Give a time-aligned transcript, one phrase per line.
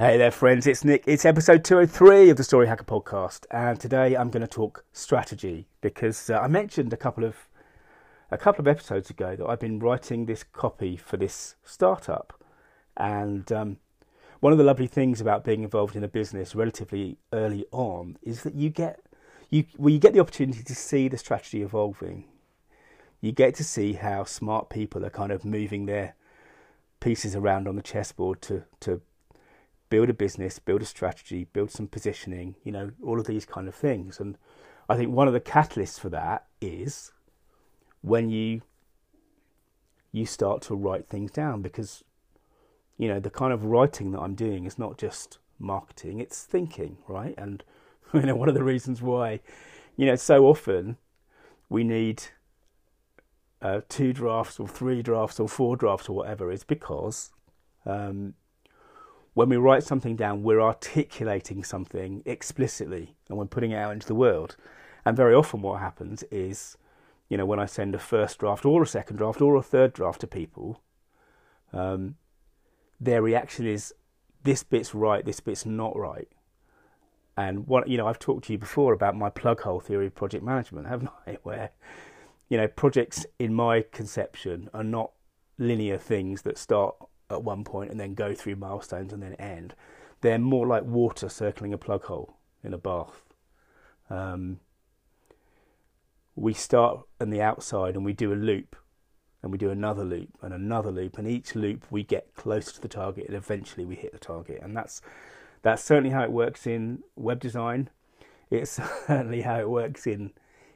[0.00, 0.66] Hey there, friends.
[0.66, 1.04] It's Nick.
[1.06, 5.66] It's episode 203 of the Story Hacker podcast, and today I'm going to talk strategy
[5.82, 7.36] because uh, I mentioned a couple of
[8.30, 12.42] a couple of episodes ago that I've been writing this copy for this startup,
[12.96, 13.76] and um,
[14.40, 18.42] one of the lovely things about being involved in a business relatively early on is
[18.44, 19.00] that you get
[19.50, 22.24] you well, you get the opportunity to see the strategy evolving.
[23.20, 26.14] You get to see how smart people are kind of moving their
[27.00, 29.02] pieces around on the chessboard to to
[29.90, 33.68] build a business, build a strategy, build some positioning, you know, all of these kind
[33.68, 34.18] of things.
[34.20, 34.38] And
[34.88, 37.12] I think one of the catalysts for that is
[38.02, 38.62] when you
[40.12, 42.02] you start to write things down because
[42.96, 46.96] you know the kind of writing that I'm doing is not just marketing it's thinking
[47.06, 47.62] right and
[48.14, 49.40] you know one of the reasons why
[49.96, 50.96] you know so often
[51.68, 52.24] we need
[53.62, 57.30] uh, two drafts or three drafts or four drafts or whatever is because
[57.86, 58.34] um,
[59.34, 64.06] when we write something down, we're articulating something explicitly and we're putting it out into
[64.06, 64.56] the world.
[65.04, 66.76] And very often, what happens is,
[67.28, 69.92] you know, when I send a first draft or a second draft or a third
[69.92, 70.82] draft to people,
[71.72, 72.16] um,
[73.00, 73.94] their reaction is,
[74.42, 76.28] this bit's right, this bit's not right.
[77.36, 80.14] And what you know, I've talked to you before about my plug hole theory of
[80.14, 81.38] project management, haven't I?
[81.42, 81.70] Where
[82.50, 85.12] you know, projects in my conception are not
[85.56, 86.96] linear things that start
[87.30, 89.74] at one point and then go through milestones and then end.
[90.20, 93.24] They're more like water circling a plug hole in a bath.
[94.10, 94.60] Um,
[96.34, 98.76] we start on the outside and we do a loop
[99.42, 102.80] and we do another loop and another loop and each loop we get closer to
[102.80, 105.00] the target and eventually we hit the target and that's
[105.62, 107.90] that's certainly how it works in web design
[108.50, 108.70] it's
[109.06, 110.32] certainly how it works in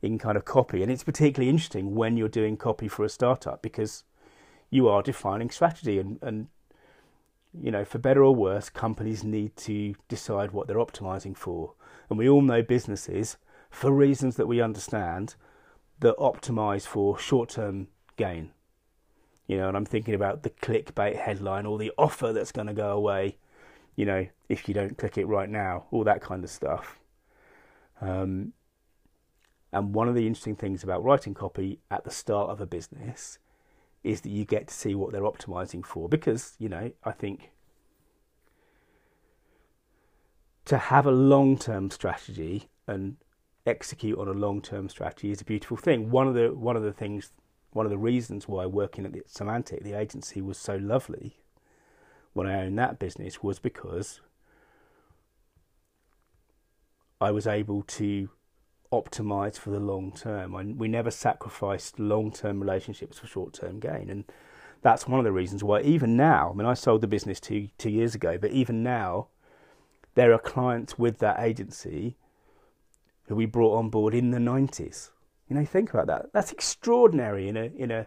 [0.00, 3.62] in kind of copy and it's particularly interesting when you're doing copy for a startup
[3.62, 4.04] because
[4.70, 6.48] you are defining strategy and, and
[7.58, 11.74] you know for better or worse companies need to decide what they're optimizing for.
[12.08, 13.36] And we all know businesses
[13.70, 15.34] for reasons that we understand
[16.00, 18.50] that optimize for short-term gain.
[19.46, 22.74] You know and i'm thinking about the clickbait headline or the offer that's going to
[22.74, 23.38] go away
[23.96, 26.98] you know if you don't click it right now all that kind of stuff.
[28.00, 28.52] Um,
[29.72, 33.38] and one of the interesting things about writing copy at the start of a business
[34.04, 37.50] is that you get to see what they're optimizing for because you know I think
[40.64, 43.16] to have a long-term strategy and
[43.66, 46.10] execute on a long-term strategy is a beautiful thing.
[46.10, 47.32] One of the one of the things
[47.72, 51.36] one of the reasons why working at the Semantic, the agency, was so lovely
[52.32, 54.20] when I owned that business was because
[57.20, 58.30] I was able to
[58.92, 60.54] optimize for the long term.
[60.54, 64.08] I, we never sacrificed long term relationships for short term gain.
[64.10, 64.24] And
[64.82, 67.68] that's one of the reasons why, even now, I mean, I sold the business two,
[67.78, 69.28] two years ago, but even now,
[70.14, 72.16] there are clients with that agency
[73.26, 75.10] who we brought on board in the 90s.
[75.48, 76.32] You know, think about that.
[76.32, 78.06] That's extraordinary in a, in a,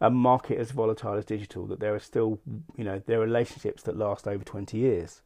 [0.00, 2.38] a market as volatile as digital that there are still,
[2.76, 5.22] you know, there are relationships that last over 20 years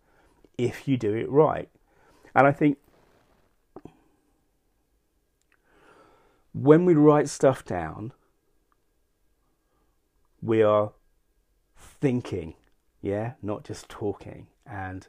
[0.57, 1.69] if you do it right.
[2.35, 2.79] And I think
[6.61, 8.13] when we write stuff down,
[10.43, 10.93] we are
[11.77, 12.55] thinking,
[13.01, 14.49] yeah, not just talking.
[14.67, 15.07] And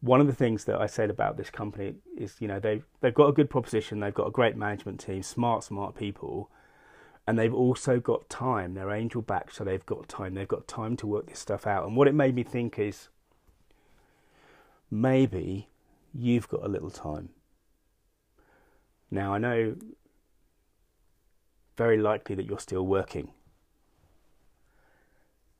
[0.00, 3.14] one of the things that I said about this company is, you know, they've they've
[3.14, 6.50] got a good proposition, they've got a great management team, smart, smart people,
[7.26, 8.74] and they've also got time.
[8.74, 10.34] They're angel backed, so they've got time.
[10.34, 11.86] They've got time to work this stuff out.
[11.86, 13.08] And what it made me think is
[14.90, 15.70] maybe
[16.12, 17.30] you've got a little time.
[19.10, 19.76] Now I know
[21.76, 23.30] very likely that you're still working.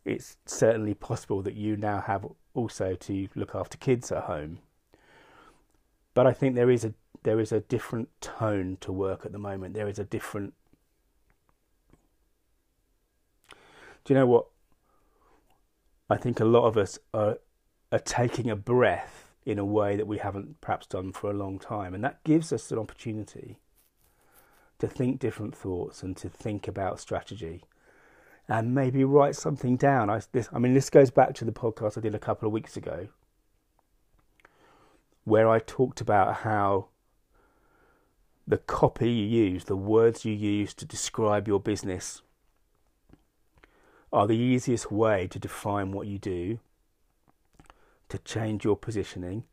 [0.05, 4.59] It's certainly possible that you now have also to look after kids at home.
[6.13, 9.39] But I think there is a there is a different tone to work at the
[9.39, 9.75] moment.
[9.75, 10.53] There is a different
[14.05, 14.47] Do you know what?
[16.11, 17.39] I think a lot of us are
[17.91, 21.59] are taking a breath in a way that we haven't perhaps done for a long
[21.59, 23.59] time, and that gives us an opportunity
[24.85, 27.65] to think different thoughts and to think about strategy
[28.49, 30.11] and maybe write something down.
[30.11, 32.53] I, this, I mean, this goes back to the podcast I did a couple of
[32.53, 33.09] weeks ago
[35.25, 36.89] where I talked about how
[38.47, 42.21] the copy you use, the words you use to describe your business,
[44.13, 46.61] are the easiest way to define what you do,
[48.11, 49.45] to change your positioning,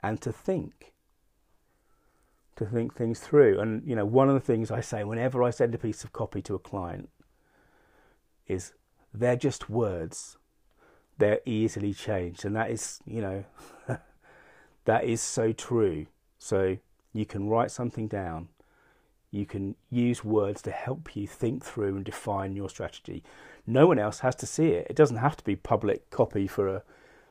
[0.00, 0.92] and to think
[2.56, 3.60] to think things through.
[3.60, 6.12] And you know, one of the things I say whenever I send a piece of
[6.12, 7.08] copy to a client
[8.46, 8.72] is
[9.12, 10.36] they're just words.
[11.18, 13.44] they're easily changed, and that is, you know,
[14.84, 16.06] that is so true.
[16.38, 16.76] So
[17.14, 18.48] you can write something down.
[19.30, 23.22] You can use words to help you think through and define your strategy.
[23.66, 24.86] No one else has to see it.
[24.90, 26.82] It doesn't have to be public copy for a,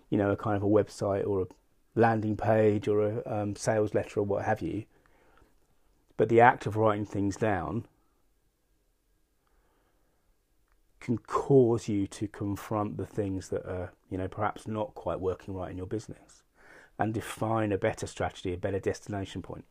[0.09, 1.47] you know, a kind of a website or a
[1.95, 4.83] landing page or a um, sales letter or what have you.
[6.17, 7.85] But the act of writing things down
[10.99, 15.53] can cause you to confront the things that are, you know, perhaps not quite working
[15.53, 16.43] right in your business
[16.97, 19.65] and define a better strategy, a better destination point.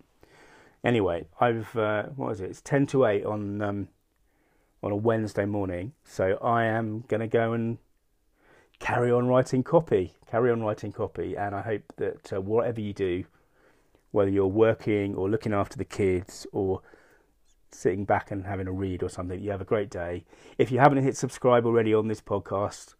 [0.84, 2.50] Anyway, I've, uh, what is it?
[2.50, 3.88] It's 10 to 8 on, um,
[4.82, 5.92] on a Wednesday morning.
[6.04, 7.78] So I am going to go and
[8.78, 11.36] carry on writing copy, carry on writing copy.
[11.36, 13.24] And I hope that uh, whatever you do,
[14.14, 16.80] whether you're working or looking after the kids or
[17.72, 19.40] sitting back and having a read or something.
[19.40, 20.24] You have a great day.
[20.56, 22.94] If you haven't hit subscribe already on this podcast,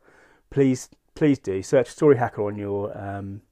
[0.51, 3.43] please please do search Story Hacker on your um,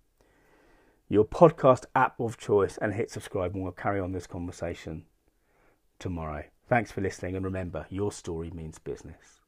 [1.09, 3.55] your podcast app of choice and hit subscribe.
[3.55, 5.05] And we'll carry on this conversation
[6.01, 6.43] tomorrow.
[6.69, 9.41] Thanks for listening, and remember, your story means business.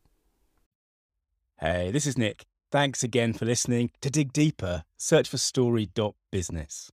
[1.59, 2.45] Hey, this is Nick.
[2.71, 3.91] Thanks again for listening.
[4.03, 6.93] To dig deeper, search for story.business.